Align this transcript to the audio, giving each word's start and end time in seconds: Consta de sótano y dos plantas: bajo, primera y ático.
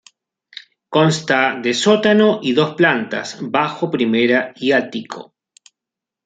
Consta 0.95 1.59
de 1.61 1.75
sótano 1.75 2.39
y 2.41 2.53
dos 2.53 2.73
plantas: 2.73 3.37
bajo, 3.39 3.91
primera 3.91 4.51
y 4.55 4.71
ático. 4.71 5.35